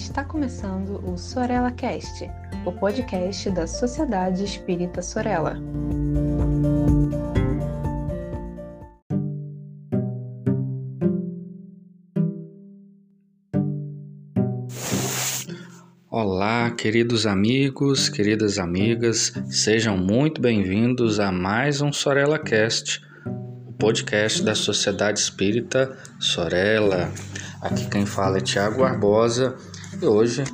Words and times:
Está 0.00 0.24
começando 0.24 0.98
o 1.06 1.16
Sorella 1.16 1.70
Cast, 1.70 2.28
o 2.64 2.72
podcast 2.72 3.50
da 3.50 3.66
Sociedade 3.66 4.42
Espírita 4.42 5.02
Sorella. 5.02 5.56
Olá, 16.10 16.70
queridos 16.70 17.26
amigos, 17.26 18.08
queridas 18.08 18.58
amigas, 18.58 19.32
sejam 19.50 19.98
muito 19.98 20.40
bem-vindos 20.40 21.20
a 21.20 21.30
mais 21.30 21.82
um 21.82 21.92
Sorella 21.92 22.38
Cast, 22.38 23.00
o 23.68 23.72
podcast 23.74 24.42
da 24.42 24.54
Sociedade 24.54 25.20
Espírita 25.20 25.96
Sorella. 26.18 27.12
Aqui 27.60 27.86
quem 27.90 28.06
fala 28.06 28.38
é 28.38 28.40
Tiago 28.40 28.80
Barbosa 28.80 29.54
e 30.02 30.06
hoje 30.06 30.44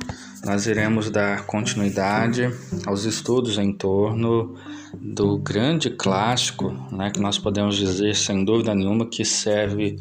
nós 0.45 0.67
iremos 0.67 1.09
dar 1.09 1.45
continuidade 1.45 2.49
aos 2.85 3.05
estudos 3.05 3.57
em 3.57 3.71
torno 3.71 4.55
do 4.93 5.37
grande 5.37 5.89
clássico, 5.89 6.71
né, 6.91 7.11
que 7.11 7.19
nós 7.19 7.37
podemos 7.37 7.77
dizer 7.77 8.15
sem 8.15 8.43
dúvida 8.43 8.75
nenhuma 8.75 9.09
que 9.09 9.23
serve 9.23 9.97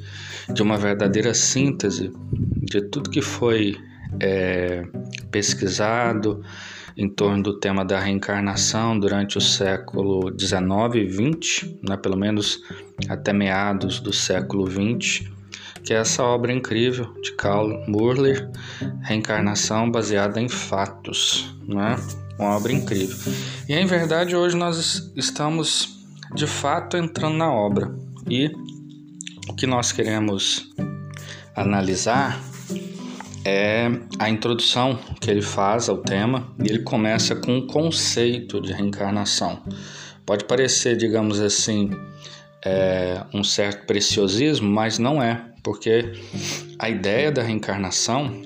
de 0.52 0.62
uma 0.62 0.76
verdadeira 0.76 1.32
síntese 1.32 2.12
de 2.32 2.80
tudo 2.82 3.10
que 3.10 3.22
foi 3.22 3.76
é, 4.20 4.84
pesquisado 5.30 6.42
em 6.96 7.08
torno 7.08 7.42
do 7.42 7.60
tema 7.60 7.84
da 7.84 8.00
reencarnação 8.00 8.98
durante 8.98 9.38
o 9.38 9.40
século 9.40 10.34
XIX 10.36 10.94
e 10.94 11.08
XX, 11.08 11.70
né, 11.88 11.96
pelo 11.96 12.16
menos 12.16 12.62
até 13.08 13.32
meados 13.32 14.00
do 14.00 14.12
século 14.12 14.66
XX 14.68 15.36
que 15.86 15.94
é 15.94 15.98
essa 15.98 16.20
obra 16.24 16.52
incrível 16.52 17.14
de 17.22 17.30
Karl 17.36 17.84
Murler, 17.86 18.50
Reencarnação 19.02 19.88
baseada 19.88 20.40
em 20.40 20.48
fatos, 20.48 21.54
né? 21.66 21.96
Uma 22.36 22.56
obra 22.56 22.72
incrível. 22.72 23.16
E 23.68 23.72
em 23.72 23.86
verdade 23.86 24.34
hoje 24.34 24.56
nós 24.56 25.12
estamos 25.14 26.04
de 26.34 26.46
fato 26.46 26.96
entrando 26.96 27.36
na 27.36 27.52
obra 27.52 27.94
e 28.28 28.50
o 29.48 29.54
que 29.54 29.64
nós 29.64 29.92
queremos 29.92 30.68
analisar 31.54 32.36
é 33.44 33.88
a 34.18 34.28
introdução 34.28 34.98
que 35.20 35.30
ele 35.30 35.40
faz 35.40 35.88
ao 35.88 35.98
tema 35.98 36.52
e 36.58 36.68
ele 36.68 36.80
começa 36.80 37.36
com 37.36 37.58
o 37.58 37.66
conceito 37.68 38.60
de 38.60 38.72
reencarnação. 38.72 39.62
Pode 40.26 40.46
parecer, 40.46 40.96
digamos 40.96 41.40
assim, 41.40 41.90
é, 42.64 43.22
um 43.32 43.44
certo 43.44 43.86
preciosismo, 43.86 44.68
mas 44.68 44.98
não 44.98 45.22
é 45.22 45.54
porque 45.66 46.12
a 46.78 46.88
ideia 46.88 47.32
da 47.32 47.42
reencarnação 47.42 48.40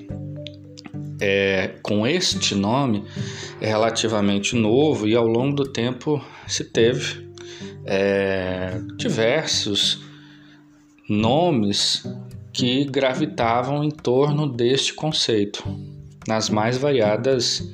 é, 1.21 1.75
com 1.83 2.07
este 2.07 2.55
nome 2.55 3.05
é 3.61 3.67
relativamente 3.67 4.55
novo 4.55 5.07
e 5.07 5.15
ao 5.15 5.27
longo 5.27 5.57
do 5.57 5.71
tempo 5.71 6.19
se 6.47 6.63
teve 6.63 7.29
é, 7.85 8.81
diversos 8.97 10.03
nomes 11.07 12.07
que 12.51 12.85
gravitavam 12.85 13.83
em 13.83 13.91
torno 13.91 14.51
deste 14.51 14.91
conceito 14.91 15.63
nas 16.27 16.49
mais 16.49 16.75
variadas 16.75 17.71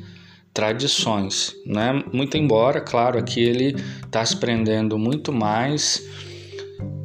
tradições, 0.54 1.56
né? 1.66 2.04
Muito 2.12 2.36
embora, 2.36 2.82
claro, 2.82 3.18
aqui 3.18 3.40
ele 3.40 3.76
está 4.04 4.26
se 4.26 4.36
prendendo 4.36 4.98
muito 4.98 5.32
mais 5.32 6.27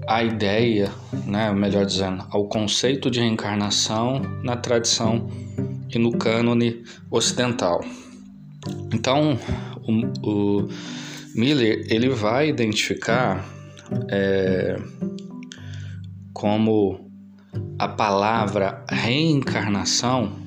a 0.06 0.22
ideia, 0.22 0.92
né, 1.27 1.53
melhor 1.53 1.86
dizendo, 1.86 2.27
ao 2.31 2.48
conceito 2.48 3.11
de 3.11 3.20
reencarnação 3.20 4.20
na 4.42 4.56
tradição 4.56 5.28
e 5.89 5.98
no 5.98 6.12
cânone 6.12 6.83
ocidental. 7.11 7.84
Então, 8.92 9.39
o, 9.86 10.61
o 10.62 10.68
Miller 11.35 11.86
ele 11.89 12.08
vai 12.08 12.48
identificar 12.48 13.45
é, 14.11 14.77
como 16.33 17.11
a 17.79 17.89
palavra 17.89 18.85
reencarnação, 18.89 20.41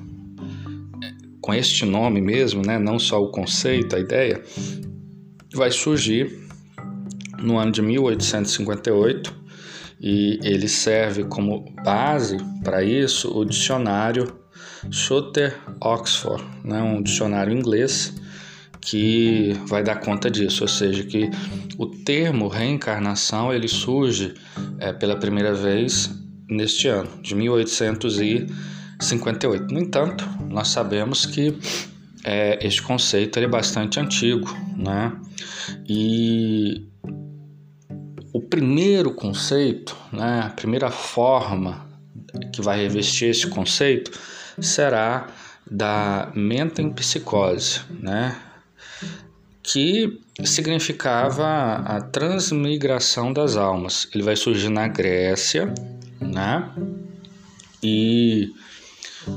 com 1.41 1.53
este 1.53 1.85
nome 1.85 2.21
mesmo, 2.21 2.61
né, 2.65 2.79
não 2.79 2.97
só 2.97 3.21
o 3.21 3.29
conceito, 3.29 3.95
a 3.95 3.99
ideia, 3.99 4.41
vai 5.53 5.71
surgir 5.71 6.45
no 7.39 7.57
ano 7.57 7.71
de 7.71 7.81
1858 7.81 9.44
e 9.99 10.39
ele 10.43 10.67
serve 10.67 11.23
como 11.23 11.65
base 11.83 12.37
para 12.63 12.83
isso 12.83 13.35
o 13.37 13.45
dicionário 13.45 14.39
Schutter 14.91 15.57
Oxford, 15.81 16.43
né, 16.63 16.79
um 16.81 17.01
dicionário 17.01 17.53
inglês 17.53 18.13
que 18.81 19.53
vai 19.67 19.83
dar 19.83 19.95
conta 19.95 20.29
disso, 20.29 20.63
ou 20.63 20.67
seja, 20.67 21.03
que 21.03 21.31
o 21.77 21.87
termo 21.87 22.47
reencarnação 22.47 23.51
ele 23.51 23.67
surge 23.67 24.35
é, 24.79 24.93
pela 24.93 25.17
primeira 25.17 25.55
vez 25.55 26.11
neste 26.47 26.87
ano 26.87 27.09
de 27.21 27.33
1858. 27.33 29.73
No 29.73 29.79
entanto, 29.79 30.23
nós 30.49 30.67
sabemos 30.67 31.25
que 31.25 31.57
é, 32.23 32.63
este 32.65 32.83
conceito 32.83 33.39
é 33.39 33.47
bastante 33.47 33.99
antigo, 33.99 34.55
né? 34.77 35.11
E 35.87 36.87
o 38.35 38.41
primeiro 38.41 39.13
conceito, 39.13 39.95
né, 40.11 40.41
a 40.47 40.49
primeira 40.49 40.91
forma 40.91 41.87
que 42.51 42.61
vai 42.61 42.81
revestir 42.81 43.29
esse 43.29 43.47
conceito 43.47 44.11
será 44.59 45.27
da 45.65 46.33
psicose, 46.93 47.79
né, 47.89 48.37
que 49.63 50.19
significava 50.43 51.45
a 51.85 52.01
transmigração 52.01 53.31
das 53.31 53.55
almas. 53.55 54.05
Ele 54.13 54.21
vai 54.21 54.35
surgir 54.35 54.67
na 54.67 54.89
Grécia, 54.89 55.73
né, 56.19 56.69
e 57.81 58.51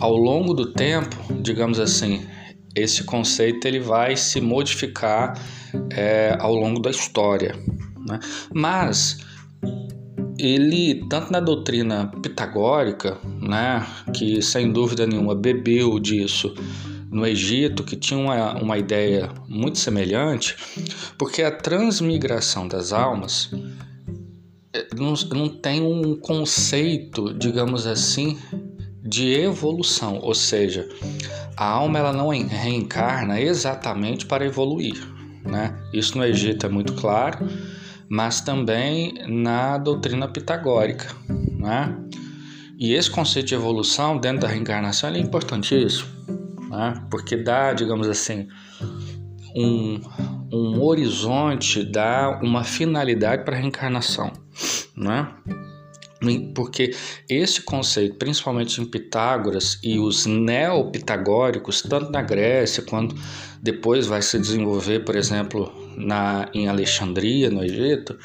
ao 0.00 0.16
longo 0.16 0.52
do 0.52 0.72
tempo, 0.72 1.16
digamos 1.40 1.78
assim, 1.78 2.26
esse 2.74 3.04
conceito 3.04 3.64
ele 3.64 3.78
vai 3.78 4.16
se 4.16 4.40
modificar 4.40 5.40
é, 5.88 6.36
ao 6.40 6.52
longo 6.52 6.80
da 6.80 6.90
história. 6.90 7.54
Né? 8.08 8.18
Mas 8.52 9.18
ele, 10.38 11.04
tanto 11.08 11.32
na 11.32 11.40
doutrina 11.40 12.06
pitagórica, 12.22 13.18
né, 13.40 13.84
que 14.14 14.40
sem 14.40 14.72
dúvida 14.72 15.06
nenhuma 15.06 15.34
bebeu 15.34 15.98
disso 15.98 16.54
no 17.10 17.26
Egito, 17.26 17.82
que 17.82 17.96
tinha 17.96 18.18
uma, 18.18 18.54
uma 18.54 18.78
ideia 18.78 19.30
muito 19.48 19.78
semelhante, 19.78 20.56
porque 21.16 21.42
a 21.42 21.50
transmigração 21.50 22.68
das 22.68 22.92
almas 22.92 23.50
eh, 24.72 24.86
não, 24.96 25.14
não 25.32 25.48
tem 25.48 25.82
um 25.82 26.14
conceito, 26.16 27.34
digamos 27.34 27.86
assim, 27.86 28.38
de 29.02 29.32
evolução, 29.32 30.18
ou 30.20 30.34
seja, 30.34 30.86
a 31.56 31.64
alma 31.64 31.98
ela 31.98 32.12
não 32.12 32.28
reencarna 32.28 33.40
exatamente 33.40 34.26
para 34.26 34.44
evoluir, 34.44 35.02
né? 35.44 35.74
Isso 35.94 36.16
no 36.16 36.24
Egito 36.24 36.66
é 36.66 36.68
muito 36.68 36.92
claro 36.92 37.48
mas 38.08 38.40
também 38.40 39.14
na 39.26 39.78
doutrina 39.78 40.28
pitagórica. 40.28 41.14
Né? 41.28 41.96
E 42.78 42.94
esse 42.94 43.10
conceito 43.10 43.46
de 43.46 43.54
evolução 43.54 44.18
dentro 44.18 44.40
da 44.40 44.48
reencarnação 44.48 45.10
é 45.10 45.18
importantíssimo, 45.18 46.08
né? 46.70 47.02
porque 47.10 47.36
dá, 47.36 47.72
digamos 47.72 48.08
assim, 48.08 48.48
um, 49.54 50.00
um 50.52 50.82
horizonte, 50.82 51.84
dá 51.84 52.38
uma 52.42 52.64
finalidade 52.64 53.44
para 53.44 53.56
a 53.56 53.60
reencarnação. 53.60 54.32
Né? 54.96 55.28
Porque 56.54 56.90
esse 57.28 57.62
conceito, 57.62 58.16
principalmente 58.16 58.80
em 58.80 58.84
Pitágoras 58.84 59.78
e 59.84 59.98
os 60.00 60.26
neopitagóricos, 60.26 61.82
tanto 61.82 62.10
na 62.10 62.22
Grécia 62.22 62.82
quanto 62.82 63.14
depois 63.62 64.06
vai 64.06 64.20
se 64.20 64.38
desenvolver, 64.38 65.00
por 65.04 65.14
exemplo, 65.14 65.72
na, 65.98 66.48
em 66.54 66.68
Alexandria, 66.68 67.50
no 67.50 67.62
Egito, 67.62 68.16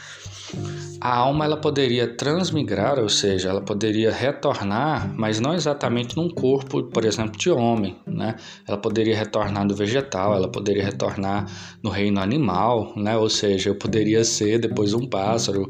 a 1.02 1.18
alma 1.18 1.46
ela 1.46 1.58
poderia 1.58 2.08
transmigrar, 2.08 3.00
ou 3.00 3.10
seja, 3.10 3.50
ela 3.50 3.62
poderia 3.62 4.12
retornar, 4.12 5.12
mas 5.18 5.40
não 5.40 5.54
exatamente 5.54 6.16
num 6.16 6.30
corpo, 6.30 6.84
por 6.84 7.04
exemplo, 7.04 7.38
de 7.38 7.50
homem, 7.50 7.98
né? 8.06 8.36
Ela 8.68 8.78
poderia 8.78 9.18
retornar 9.18 9.66
no 9.66 9.76
vegetal, 9.76 10.36
ela 10.36 10.48
poderia 10.48 10.84
retornar 10.84 11.48
no 11.82 11.90
reino 11.90 12.22
animal, 12.22 12.94
né? 12.96 13.18
Ou 13.18 13.30
seja, 13.30 13.70
eu 13.70 13.76
poderia 13.76 14.24
ser 14.24 14.60
depois 14.60 14.94
um 14.94 15.06
pássaro 15.08 15.68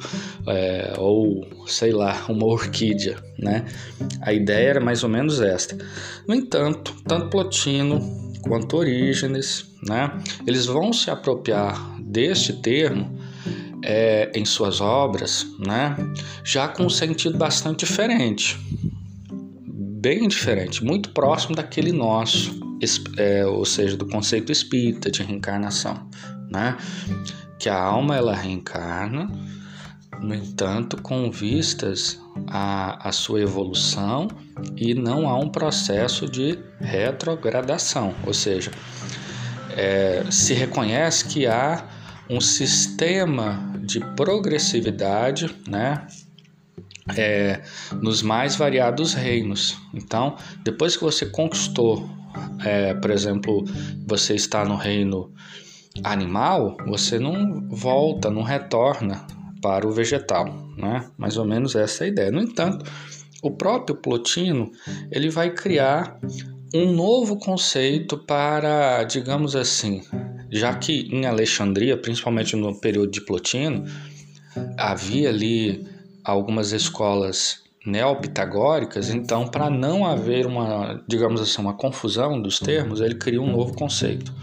é, 0.47 0.94
ou 0.97 1.47
sei 1.65 1.91
lá, 1.91 2.25
uma 2.29 2.45
orquídea, 2.45 3.17
né? 3.39 3.65
A 4.21 4.33
ideia 4.33 4.69
era 4.69 4.79
mais 4.81 5.03
ou 5.03 5.09
menos 5.09 5.41
esta. 5.41 5.77
No 6.27 6.35
entanto, 6.35 6.94
tanto 7.07 7.29
Plotino 7.29 8.00
quanto 8.44 8.77
Orígenes, 8.77 9.65
né? 9.88 10.11
Eles 10.45 10.65
vão 10.65 10.94
se 10.94 11.09
apropriar 11.09 11.93
deste 12.13 12.54
termo 12.54 13.19
é, 13.83 14.31
em 14.33 14.45
suas 14.45 14.80
obras, 14.80 15.45
né? 15.60 15.98
Já 16.44 16.68
com 16.68 16.86
um 16.86 16.89
sentido 16.89 17.38
bastante 17.38 17.80
diferente, 17.80 18.57
bem 19.68 20.27
diferente, 20.27 20.83
muito 20.83 21.10
próximo 21.10 21.56
daquele 21.56 21.92
nosso, 21.92 22.57
é, 23.18 23.45
ou 23.45 23.65
seja, 23.65 23.98
do 23.98 24.07
conceito 24.07 24.51
espírita 24.51 25.10
de 25.10 25.24
reencarnação, 25.24 26.07
né? 26.50 26.77
Que 27.60 27.68
a 27.68 27.81
alma 27.81 28.15
ela 28.15 28.36
reencarna, 28.36 29.30
no 30.21 30.36
entanto, 30.36 31.01
com 31.01 31.30
vistas 31.31 32.21
à, 32.48 33.10
à 33.10 33.12
sua 33.12 33.42
evolução 33.42 34.27
e 34.77 34.94
não 34.94 35.27
há 35.27 35.38
um 35.38 35.50
processo 35.50 36.30
de 36.30 36.57
retrogradação, 36.80 38.13
ou 38.25 38.33
seja, 38.33 38.71
é, 39.75 40.24
se 40.30 40.54
reconhece 40.54 41.25
que 41.25 41.48
há 41.48 41.86
um 42.30 42.40
sistema 42.40 43.74
de 43.80 44.00
progressividade, 44.16 45.54
né? 45.68 46.08
É, 47.18 47.62
nos 48.02 48.22
mais 48.22 48.56
variados 48.56 49.14
reinos. 49.14 49.78
Então, 49.94 50.38
depois 50.64 50.96
que 50.96 51.04
você 51.04 51.25
conquistou, 51.25 52.10
é, 52.64 52.94
por 52.94 53.12
exemplo, 53.12 53.64
você 54.08 54.36
está 54.36 54.64
no 54.64 54.75
reino 54.75 55.34
animal, 56.04 56.78
você 56.88 57.20
não 57.20 57.68
volta, 57.70 58.31
não 58.31 58.42
retorna 58.42 59.25
para 59.62 59.88
o 59.88 59.92
vegetal, 59.92 60.46
né? 60.78 61.10
Mais 61.18 61.38
ou 61.38 61.46
menos 61.46 61.75
essa 61.75 62.04
é 62.04 62.06
a 62.06 62.10
ideia. 62.10 62.31
No 62.31 62.42
entanto, 62.42 62.90
o 63.42 63.52
próprio 63.52 63.98
Plotino 63.98 64.72
ele 65.12 65.30
vai 65.30 65.52
criar 65.52 66.18
um 66.74 66.92
novo 66.92 67.38
conceito 67.38 68.18
para, 68.18 69.04
digamos 69.04 69.56
assim, 69.56 70.02
já 70.53 70.73
que 70.75 71.09
em 71.11 71.25
Alexandria, 71.25 71.97
principalmente 71.97 72.55
no 72.55 72.79
período 72.79 73.11
de 73.11 73.21
Plotino, 73.21 73.85
havia 74.77 75.29
ali 75.29 75.85
algumas 76.23 76.71
escolas 76.71 77.63
neopitagóricas, 77.85 79.09
então 79.09 79.45
para 79.45 79.69
não 79.69 80.05
haver 80.05 80.45
uma, 80.45 81.03
digamos 81.07 81.41
assim, 81.41 81.61
uma 81.61 81.73
confusão 81.73 82.41
dos 82.41 82.59
termos, 82.59 83.01
ele 83.01 83.15
cria 83.15 83.41
um 83.41 83.51
novo 83.51 83.73
conceito, 83.73 84.33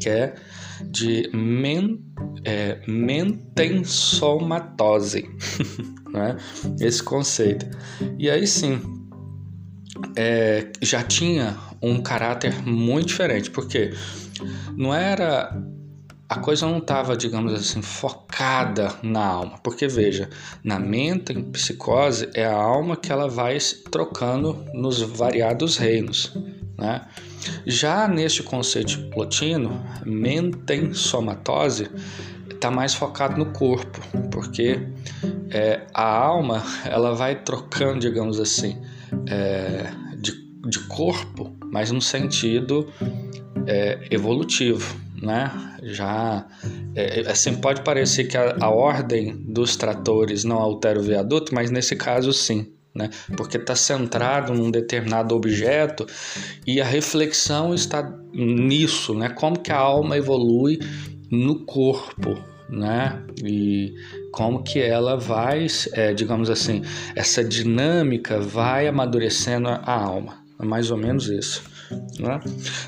que 0.00 0.08
é 0.08 0.36
de 0.82 1.28
men, 1.32 2.00
é, 2.44 2.80
mentensomatose, 2.86 5.28
né? 6.12 6.36
esse 6.80 7.02
conceito. 7.02 7.66
E 8.16 8.30
aí 8.30 8.46
sim, 8.46 8.80
é, 10.14 10.68
já 10.80 11.02
tinha 11.02 11.56
um 11.82 12.00
caráter 12.00 12.62
muito 12.62 13.08
diferente, 13.08 13.50
porque 13.50 13.92
não 14.76 14.94
era 14.94 15.54
a 16.28 16.38
coisa 16.38 16.66
não 16.66 16.78
estava, 16.78 17.16
digamos 17.16 17.52
assim, 17.52 17.82
focada 17.82 18.92
na 19.02 19.24
alma, 19.24 19.58
porque 19.58 19.86
veja, 19.86 20.28
na 20.62 20.78
mente, 20.78 21.32
em 21.32 21.42
psicose, 21.42 22.28
é 22.34 22.44
a 22.44 22.54
alma 22.54 22.96
que 22.96 23.12
ela 23.12 23.28
vai 23.28 23.58
trocando 23.90 24.64
nos 24.72 25.00
variados 25.00 25.76
reinos, 25.76 26.32
né? 26.78 27.02
Já 27.66 28.08
neste 28.08 28.42
conceito 28.42 29.10
plotino, 29.10 29.84
somatose 30.94 31.90
está 32.50 32.70
mais 32.70 32.94
focado 32.94 33.36
no 33.36 33.52
corpo, 33.52 34.00
porque 34.30 34.80
é, 35.50 35.82
a 35.92 36.04
alma 36.04 36.62
ela 36.86 37.14
vai 37.14 37.42
trocando, 37.42 38.00
digamos 38.00 38.40
assim, 38.40 38.80
é, 39.26 39.92
de, 40.16 40.32
de 40.66 40.80
corpo, 40.88 41.54
mas 41.70 41.90
no 41.90 42.00
sentido 42.00 42.90
é, 43.66 44.06
evolutivo, 44.10 44.96
né? 45.20 45.76
Já 45.82 46.46
é, 46.94 47.20
assim 47.26 47.56
pode 47.56 47.82
parecer 47.82 48.24
que 48.24 48.36
a, 48.36 48.56
a, 48.60 48.70
ordem 48.70 49.36
dos 49.36 49.76
tratores 49.76 50.44
não 50.44 50.56
altera 50.58 50.98
o 50.98 51.02
viaduto, 51.02 51.54
mas 51.54 51.70
nesse 51.70 51.96
caso 51.96 52.32
sim, 52.32 52.72
né? 52.94 53.10
Porque 53.36 53.56
está 53.56 53.74
centrado 53.74 54.54
num 54.54 54.70
determinado 54.70 55.34
objeto 55.34 56.06
e 56.66 56.80
a 56.80 56.84
reflexão 56.84 57.74
está 57.74 58.12
nisso, 58.32 59.14
né? 59.14 59.28
Como 59.28 59.58
que 59.58 59.72
a 59.72 59.78
alma 59.78 60.16
evolui 60.16 60.78
no 61.30 61.64
corpo, 61.64 62.38
né? 62.68 63.22
E 63.42 63.94
como 64.30 64.62
que 64.62 64.80
ela 64.80 65.16
vai, 65.16 65.66
é, 65.92 66.12
digamos 66.14 66.50
assim, 66.50 66.82
essa 67.14 67.42
dinâmica 67.42 68.38
vai 68.40 68.86
amadurecendo 68.86 69.68
a 69.68 69.92
alma, 69.92 70.38
é 70.60 70.64
mais 70.64 70.90
ou 70.90 70.96
menos 70.96 71.28
isso. 71.28 71.73
Né? 72.18 72.40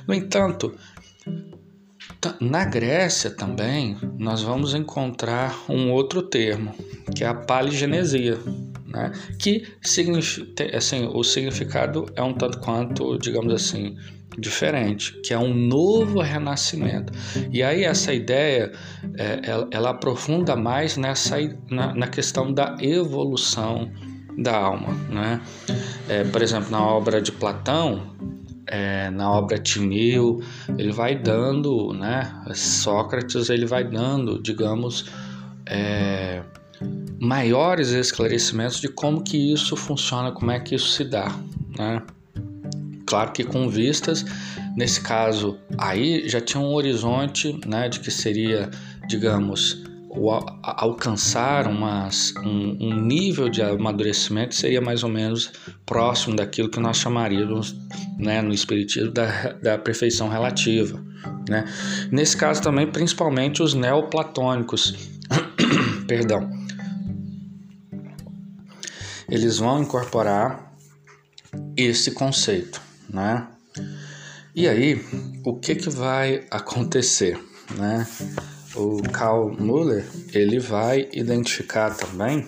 No 0.06 0.14
entanto, 0.14 0.74
na 2.40 2.64
Grécia 2.64 3.30
também 3.30 3.96
nós 4.18 4.42
vamos 4.42 4.74
encontrar 4.74 5.56
um 5.68 5.90
outro 5.90 6.22
termo, 6.22 6.74
que 7.14 7.24
é 7.24 7.26
a 7.26 7.34
paligenesia, 7.34 8.38
né? 8.86 9.12
que 9.38 9.64
assim, 10.74 11.06
o 11.06 11.22
significado 11.22 12.06
é 12.14 12.22
um 12.22 12.32
tanto 12.32 12.58
quanto, 12.60 13.18
digamos 13.18 13.52
assim, 13.52 13.96
diferente, 14.38 15.12
que 15.22 15.32
é 15.32 15.38
um 15.38 15.54
novo 15.54 16.20
renascimento. 16.20 17.12
E 17.50 17.62
aí 17.62 17.84
essa 17.84 18.12
ideia, 18.12 18.72
é, 19.16 19.40
ela, 19.42 19.68
ela, 19.70 19.90
aprofunda 19.90 20.54
mais 20.54 20.96
nessa, 20.96 21.36
na, 21.70 21.94
na, 21.94 22.06
questão 22.06 22.52
da 22.52 22.76
evolução 22.80 23.90
da 24.36 24.56
alma. 24.56 24.92
Né? 25.08 25.40
É, 26.08 26.24
por 26.24 26.42
exemplo, 26.42 26.70
na 26.70 26.82
obra 26.82 27.20
de 27.22 27.32
Platão, 27.32 28.14
é, 28.66 29.10
na 29.10 29.30
obra 29.30 29.58
Timeu, 29.58 30.42
ele 30.76 30.92
vai 30.92 31.16
dando, 31.16 31.92
né? 31.92 32.42
Sócrates 32.54 33.48
ele 33.48 33.66
vai 33.66 33.84
dando, 33.84 34.42
digamos, 34.42 35.06
é, 35.66 36.42
maiores 37.20 37.90
esclarecimentos 37.90 38.80
de 38.80 38.88
como 38.88 39.22
que 39.22 39.52
isso 39.52 39.76
funciona, 39.76 40.32
como 40.32 40.50
é 40.50 40.58
que 40.58 40.74
isso 40.74 40.88
se 40.90 41.04
dá, 41.04 41.34
né? 41.78 42.02
Claro 43.06 43.32
que 43.32 43.44
com 43.44 43.68
vistas, 43.68 44.24
nesse 44.76 45.00
caso 45.00 45.56
aí 45.78 46.28
já 46.28 46.40
tinha 46.40 46.60
um 46.60 46.74
horizonte, 46.74 47.58
né, 47.64 47.88
de 47.88 48.00
que 48.00 48.10
seria, 48.10 48.68
digamos, 49.06 49.85
o 50.16 50.32
alcançar 50.62 51.66
umas, 51.66 52.34
um, 52.38 52.76
um, 52.80 53.00
nível 53.00 53.48
de 53.48 53.62
amadurecimento 53.62 54.54
seria 54.54 54.80
mais 54.80 55.04
ou 55.04 55.10
menos 55.10 55.52
próximo 55.84 56.34
daquilo 56.34 56.70
que 56.70 56.80
nós 56.80 56.96
chamaríamos 56.96 57.76
né, 58.18 58.40
no 58.40 58.52
Espiritismo 58.52 59.12
da, 59.12 59.52
da 59.52 59.78
perfeição 59.78 60.28
relativa. 60.28 61.04
Né? 61.48 61.64
Nesse 62.10 62.36
caso 62.36 62.62
também, 62.62 62.86
principalmente 62.86 63.62
os 63.62 63.74
neoplatônicos, 63.74 64.94
perdão, 66.08 66.50
eles 69.28 69.58
vão 69.58 69.82
incorporar 69.82 70.72
esse 71.76 72.12
conceito. 72.12 72.80
Né? 73.08 73.46
E 74.54 74.66
aí, 74.66 75.04
o 75.44 75.54
que, 75.54 75.74
que 75.74 75.90
vai 75.90 76.46
acontecer? 76.50 77.38
Né? 77.76 78.06
O 78.76 79.02
Karl 79.10 79.50
Müller 79.58 80.04
ele 80.32 80.58
vai 80.58 81.08
identificar 81.12 81.96
também 81.96 82.46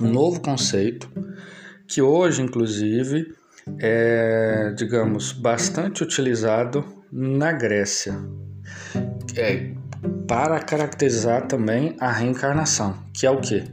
um 0.00 0.08
novo 0.08 0.40
conceito 0.40 1.10
que 1.86 2.00
hoje, 2.00 2.42
inclusive, 2.42 3.34
é, 3.78 4.72
digamos, 4.76 5.32
bastante 5.32 6.02
utilizado 6.02 6.84
na 7.12 7.52
Grécia, 7.52 8.14
é, 9.36 9.70
para 10.26 10.58
caracterizar 10.60 11.46
também 11.46 11.96
a 12.00 12.10
reencarnação, 12.10 12.98
que 13.12 13.26
é 13.26 13.30
o 13.30 13.40
que? 13.40 13.64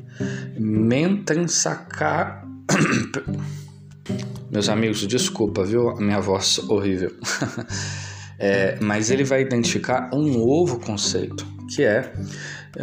Mentensaka. 0.60 2.44
Meus 4.52 4.68
amigos, 4.68 5.08
desculpa, 5.08 5.64
viu? 5.64 5.90
A 5.90 6.02
minha 6.02 6.20
voz 6.20 6.60
horrível. 6.70 7.12
É, 8.44 8.76
mas 8.82 9.12
ele 9.12 9.24
vai 9.24 9.44
identificar 9.44 10.10
um 10.12 10.24
novo 10.24 10.80
conceito, 10.80 11.46
que 11.70 11.84
é 11.84 12.12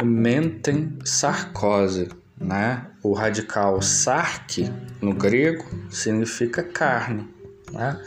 mentensarcose. 0.01 2.07
Né? 2.39 2.85
O 3.03 3.11
radical 3.11 3.81
sark, 3.81 4.71
no 5.01 5.13
grego, 5.13 5.65
significa 5.89 6.63
carne. 6.63 7.27
Né? 7.73 8.01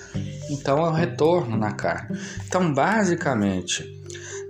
Então 0.49 0.79
é 0.79 0.89
o 0.89 0.93
retorno 0.93 1.59
na 1.59 1.73
carne. 1.73 2.19
Então, 2.47 2.73
basicamente, 2.73 4.01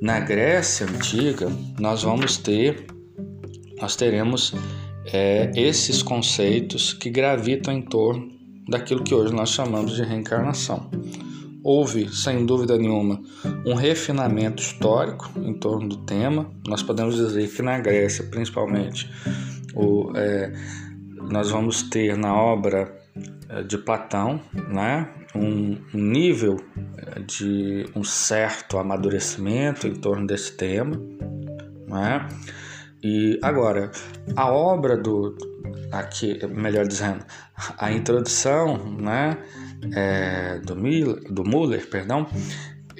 na 0.00 0.20
Grécia 0.20 0.86
Antiga, 0.86 1.50
nós 1.80 2.04
vamos 2.04 2.36
ter, 2.36 2.86
nós 3.80 3.96
teremos 3.96 4.54
é, 5.06 5.50
esses 5.56 6.04
conceitos 6.04 6.92
que 6.92 7.10
gravitam 7.10 7.74
em 7.74 7.82
torno 7.82 8.30
daquilo 8.68 9.02
que 9.02 9.12
hoje 9.12 9.34
nós 9.34 9.50
chamamos 9.50 9.96
de 9.96 10.04
reencarnação. 10.04 10.88
Houve, 11.64 12.08
sem 12.08 12.44
dúvida 12.44 12.76
nenhuma, 12.76 13.20
um 13.64 13.74
refinamento 13.74 14.62
histórico 14.62 15.30
em 15.36 15.54
torno 15.54 15.88
do 15.88 15.96
tema. 15.98 16.50
Nós 16.66 16.82
podemos 16.82 17.14
dizer 17.14 17.48
que 17.48 17.62
na 17.62 17.78
Grécia, 17.78 18.24
principalmente, 18.24 19.08
o, 19.74 20.10
é, 20.16 20.52
nós 21.30 21.50
vamos 21.50 21.82
ter 21.84 22.16
na 22.16 22.34
obra 22.34 22.92
é, 23.48 23.62
de 23.62 23.78
Platão 23.78 24.40
né, 24.68 25.08
um, 25.34 25.78
nível 25.94 26.56
é, 26.96 27.20
de 27.20 27.86
um 27.94 28.02
certo 28.02 28.78
amadurecimento 28.78 29.86
em 29.86 29.94
torno 29.94 30.26
desse 30.26 30.56
tema. 30.56 31.00
Né? 31.86 32.28
E 33.02 33.38
agora, 33.40 33.90
a 34.34 34.50
obra 34.50 34.96
do 34.96 35.36
aqui, 35.92 36.38
melhor 36.46 36.86
dizendo, 36.86 37.24
a 37.78 37.92
introdução, 37.92 38.78
né, 38.98 39.38
é, 39.94 40.58
do 40.64 40.76
Miller, 40.76 41.20
do 41.32 41.44
Muller, 41.44 41.88
perdão, 41.88 42.26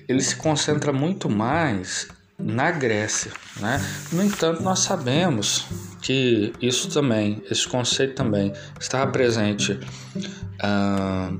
ele 0.09 0.21
se 0.21 0.37
concentra 0.37 0.93
muito 0.93 1.31
mais 1.31 2.09
na 2.39 2.71
Grécia, 2.71 3.31
né? 3.61 3.81
No 4.13 4.23
entanto, 4.23 4.63
nós 4.63 4.81
sabemos 4.81 5.67
que 6.01 6.53
isso 6.61 6.89
também, 6.89 7.43
esse 7.51 7.69
conceito 7.69 8.15
também 8.15 8.53
estava 8.81 9.11
presente 9.11 9.79
ah, 10.61 11.33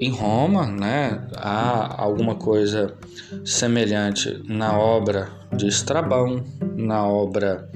em 0.00 0.10
Roma, 0.10 0.66
né? 0.66 1.26
Há 1.36 2.02
alguma 2.02 2.34
coisa 2.34 2.94
semelhante 3.44 4.42
na 4.48 4.76
obra 4.76 5.30
de 5.52 5.66
Estrabão, 5.66 6.42
na 6.76 7.04
obra, 7.04 7.70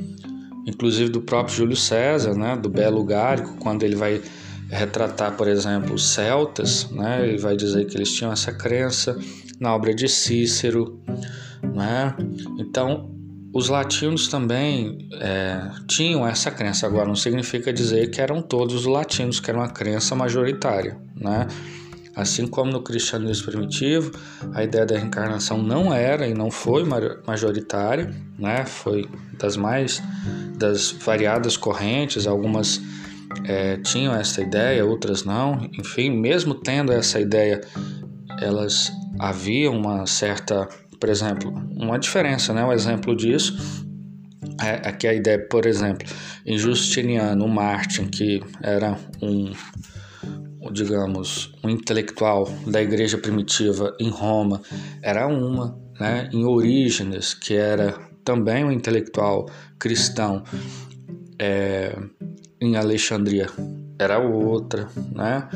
inclusive 0.67 1.11
do 1.11 1.21
próprio 1.21 1.55
Júlio 1.55 1.77
César, 1.77 2.35
né? 2.35 2.57
Do 2.57 2.71
Belo 2.71 3.05
Gárico, 3.05 3.57
quando 3.59 3.83
ele 3.83 3.97
vai 3.97 4.23
retratar, 4.69 5.37
por 5.37 5.49
exemplo, 5.49 5.95
os 5.95 6.09
celtas, 6.09 6.91
né? 6.91 7.27
Ele 7.27 7.39
vai 7.39 7.57
dizer 7.57 7.87
que 7.87 7.97
eles 7.97 8.13
tinham 8.13 8.33
essa 8.33 8.53
crença 8.53 9.19
na 9.61 9.75
obra 9.75 9.95
de 9.95 10.09
Cícero, 10.09 11.01
né? 11.63 12.15
Então, 12.59 13.11
os 13.53 13.69
latinos 13.69 14.27
também 14.27 15.09
é, 15.21 15.71
tinham 15.87 16.27
essa 16.27 16.51
crença. 16.51 16.87
Agora, 16.87 17.07
não 17.07 17.15
significa 17.15 17.73
dizer 17.73 18.11
que 18.11 18.21
eram 18.21 18.43
todos 18.43 18.75
os 18.75 18.87
latinos, 18.87 19.39
que 19.39 19.49
era 19.49 19.59
uma 19.59 19.69
crença 19.69 20.15
majoritária, 20.15 20.99
né? 21.17 21.47
Assim 22.17 22.47
como 22.47 22.71
no 22.71 22.81
cristianismo 22.81 23.51
primitivo, 23.51 24.13
a 24.53 24.63
ideia 24.63 24.87
da 24.87 24.97
reencarnação 24.97 25.61
não 25.61 25.93
era 25.93 26.29
e 26.29 26.35
não 26.35 26.49
foi 26.51 26.85
majoritária, 27.27 28.15
né? 28.39 28.65
Foi 28.65 29.09
das 29.39 29.57
mais 29.57 30.03
das 30.57 30.93
variadas 30.93 31.57
correntes, 31.57 32.27
algumas 32.27 32.81
é, 33.45 33.77
tinham 33.79 34.15
essa 34.15 34.41
ideia, 34.41 34.85
outras 34.85 35.25
não. 35.25 35.69
Enfim, 35.79 36.11
mesmo 36.11 36.55
tendo 36.55 36.93
essa 36.93 37.21
ideia, 37.21 37.61
elas 38.41 38.93
haviam 39.19 39.77
uma 39.77 40.07
certa 40.07 40.69
por 41.05 41.11
exemplo, 41.11 41.51
uma 41.77 41.99
diferença, 41.99 42.55
né? 42.55 42.65
Um 42.65 42.73
exemplo 42.73 43.15
disso 43.15 43.55
é, 44.59 44.89
é 44.89 44.93
que 44.93 45.07
a 45.07 45.13
ideia, 45.13 45.39
por 45.39 45.67
exemplo, 45.67 46.09
em 46.47 46.57
Justiniano, 46.57 47.47
Martin, 47.47 48.07
que 48.07 48.43
era 48.63 48.99
um, 49.21 49.53
digamos, 50.73 51.53
um 51.63 51.69
intelectual 51.69 52.51
da 52.67 52.81
igreja 52.81 53.19
primitiva 53.19 53.95
em 54.01 54.09
Roma, 54.09 54.63
era 55.03 55.27
uma, 55.27 55.79
né? 56.01 56.31
Em 56.33 56.43
Orígenes, 56.45 57.35
que 57.35 57.55
era 57.55 57.93
também 58.25 58.65
um 58.65 58.73
intelectual 58.73 59.47
cristão 59.79 60.43
é, 61.45 61.95
em 62.59 62.77
Alexandria, 62.77 63.51
era 63.99 64.19
outra, 64.19 64.89
né? 65.13 65.47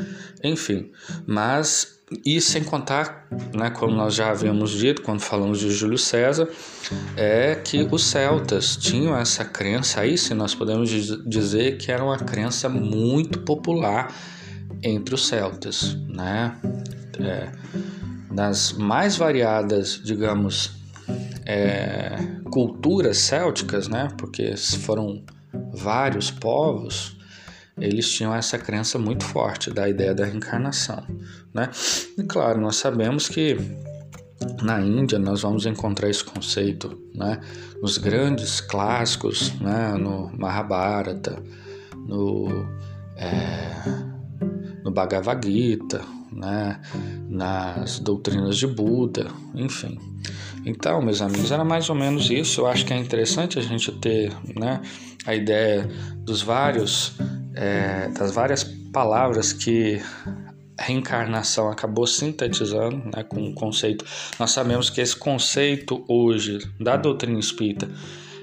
Enfim, 0.43 0.91
mas 1.25 1.99
e 2.25 2.41
sem 2.41 2.63
contar, 2.63 3.27
né, 3.53 3.69
como 3.69 3.95
nós 3.95 4.15
já 4.15 4.31
havíamos 4.31 4.71
dito 4.71 5.01
quando 5.03 5.19
falamos 5.19 5.59
de 5.59 5.69
Júlio 5.69 5.97
César, 5.97 6.47
é 7.15 7.55
que 7.55 7.87
os 7.91 8.03
celtas 8.03 8.75
tinham 8.75 9.15
essa 9.15 9.45
crença, 9.45 10.01
aí 10.01 10.17
sim 10.17 10.33
nós 10.33 10.55
podemos 10.55 10.89
dizer 10.89 11.77
que 11.77 11.91
era 11.91 12.03
uma 12.03 12.17
crença 12.17 12.67
muito 12.67 13.39
popular 13.39 14.13
entre 14.81 15.13
os 15.13 15.27
celtas, 15.27 15.95
né? 16.07 16.55
É, 17.19 17.51
nas 18.31 18.73
mais 18.73 19.17
variadas, 19.17 20.01
digamos, 20.03 20.71
é, 21.45 22.15
culturas 22.51 23.17
célticas, 23.17 23.87
né? 23.87 24.07
Porque 24.17 24.55
foram 24.57 25.23
vários 25.73 26.31
povos, 26.31 27.17
eles 27.77 28.09
tinham 28.11 28.35
essa 28.35 28.57
crença 28.57 28.99
muito 28.99 29.23
forte 29.23 29.71
da 29.71 29.87
ideia 29.87 30.13
da 30.13 30.25
reencarnação, 30.25 31.05
né? 31.53 31.69
E 32.17 32.23
claro, 32.23 32.59
nós 32.59 32.75
sabemos 32.75 33.29
que 33.29 33.57
na 34.61 34.81
Índia 34.81 35.19
nós 35.19 35.41
vamos 35.41 35.65
encontrar 35.65 36.09
esse 36.09 36.23
conceito, 36.23 36.99
né? 37.13 37.39
Nos 37.81 37.97
grandes 37.97 38.59
clássicos, 38.59 39.57
né? 39.59 39.93
No 39.97 40.29
Mahabharata, 40.37 41.41
no 41.95 42.67
é, 43.15 44.08
no 44.83 44.91
Bhagavad 44.91 45.45
Gita, 45.45 46.01
né? 46.31 46.79
Nas 47.27 47.99
doutrinas 47.99 48.57
de 48.57 48.67
Buda, 48.67 49.27
enfim. 49.55 49.97
Então, 50.65 51.01
meus 51.01 51.21
amigos, 51.21 51.51
era 51.51 51.63
mais 51.63 51.89
ou 51.89 51.95
menos 51.95 52.29
isso. 52.29 52.61
Eu 52.61 52.67
acho 52.67 52.85
que 52.85 52.93
é 52.93 52.97
interessante 52.97 53.57
a 53.57 53.61
gente 53.61 53.91
ter, 53.93 54.31
né? 54.55 54.81
A 55.25 55.35
ideia 55.35 55.89
dos 56.23 56.41
vários 56.41 57.13
é, 57.55 58.07
das 58.09 58.31
várias 58.31 58.63
palavras 58.63 59.51
que 59.51 60.01
reencarnação 60.79 61.69
acabou 61.69 62.07
sintetizando 62.07 62.97
né, 63.13 63.23
com 63.23 63.49
o 63.49 63.53
conceito. 63.53 64.05
Nós 64.39 64.51
sabemos 64.51 64.89
que 64.89 65.01
esse 65.01 65.15
conceito 65.15 66.03
hoje 66.07 66.59
da 66.79 66.95
doutrina 66.95 67.37
espírita 67.37 67.89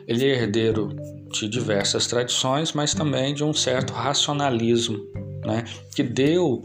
ele 0.07 0.25
é 0.25 0.43
herdeiro 0.43 0.95
de 1.33 1.49
diversas 1.49 2.07
tradições, 2.07 2.73
mas 2.73 2.95
também 2.95 3.35
de 3.35 3.43
um 3.43 3.52
certo 3.52 3.93
racionalismo, 3.93 5.05
né, 5.46 5.64
que 5.94 6.02
deu 6.02 6.64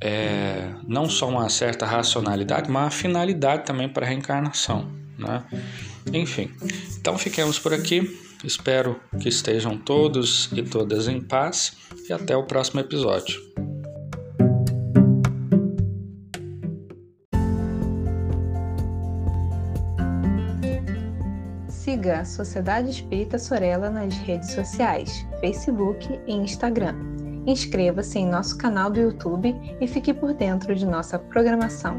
é, 0.00 0.70
não 0.88 1.08
só 1.08 1.28
uma 1.28 1.48
certa 1.48 1.86
racionalidade, 1.86 2.70
mas 2.70 2.82
uma 2.82 2.90
finalidade 2.90 3.64
também 3.64 3.88
para 3.88 4.04
a 4.04 4.08
reencarnação. 4.08 4.90
Né? 5.18 5.44
Enfim, 6.12 6.50
então 6.98 7.16
fiquemos 7.16 7.58
por 7.58 7.72
aqui. 7.72 8.18
Espero 8.42 9.00
que 9.20 9.28
estejam 9.28 9.78
todos 9.78 10.50
e 10.52 10.62
todas 10.62 11.06
em 11.06 11.20
paz 11.20 11.76
e 12.08 12.12
até 12.12 12.36
o 12.36 12.42
próximo 12.42 12.80
episódio. 12.80 13.40
Siga 21.68 22.20
a 22.20 22.24
Sociedade 22.24 22.90
Espírita 22.90 23.38
Sorella 23.38 23.90
nas 23.90 24.14
redes 24.14 24.50
sociais, 24.52 25.24
Facebook 25.40 26.08
e 26.26 26.32
Instagram. 26.32 27.11
Inscreva-se 27.46 28.18
em 28.18 28.26
nosso 28.26 28.56
canal 28.56 28.90
do 28.90 29.00
YouTube 29.00 29.54
e 29.80 29.86
fique 29.86 30.14
por 30.14 30.32
dentro 30.32 30.74
de 30.74 30.86
nossa 30.86 31.18
programação. 31.18 31.96